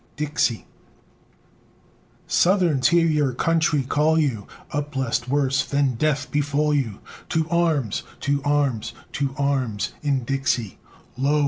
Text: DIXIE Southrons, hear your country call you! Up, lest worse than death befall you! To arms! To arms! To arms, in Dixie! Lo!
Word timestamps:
DIXIE 0.17 0.65
Southrons, 2.27 2.87
hear 2.87 3.05
your 3.05 3.33
country 3.33 3.83
call 3.83 4.17
you! 4.17 4.47
Up, 4.71 4.95
lest 4.95 5.29
worse 5.29 5.63
than 5.63 5.93
death 5.93 6.31
befall 6.31 6.73
you! 6.73 7.01
To 7.29 7.47
arms! 7.51 8.01
To 8.21 8.41
arms! 8.43 8.93
To 9.11 9.35
arms, 9.37 9.91
in 10.01 10.23
Dixie! 10.23 10.79
Lo! 11.19 11.39